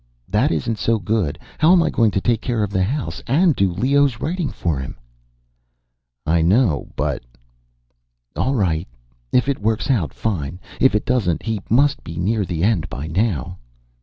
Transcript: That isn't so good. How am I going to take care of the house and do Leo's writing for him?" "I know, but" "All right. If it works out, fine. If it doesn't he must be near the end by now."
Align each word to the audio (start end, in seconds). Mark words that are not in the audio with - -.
That 0.27 0.51
isn't 0.51 0.79
so 0.79 0.97
good. 0.97 1.37
How 1.59 1.73
am 1.73 1.83
I 1.83 1.91
going 1.91 2.09
to 2.09 2.19
take 2.19 2.41
care 2.41 2.63
of 2.63 2.71
the 2.71 2.81
house 2.81 3.21
and 3.27 3.55
do 3.55 3.71
Leo's 3.71 4.19
writing 4.19 4.49
for 4.49 4.79
him?" 4.79 4.97
"I 6.25 6.41
know, 6.41 6.87
but" 6.95 7.21
"All 8.35 8.55
right. 8.55 8.87
If 9.31 9.47
it 9.47 9.59
works 9.61 9.91
out, 9.91 10.11
fine. 10.11 10.59
If 10.79 10.95
it 10.95 11.05
doesn't 11.05 11.43
he 11.43 11.61
must 11.69 12.03
be 12.03 12.17
near 12.17 12.45
the 12.45 12.63
end 12.63 12.89
by 12.89 13.05
now." 13.05 13.59